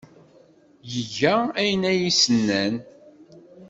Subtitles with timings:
[0.99, 2.75] Iga ayen ay as-nnan.